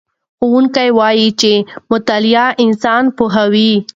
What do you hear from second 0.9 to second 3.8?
وایي چې مطالعه انسان پوهوي.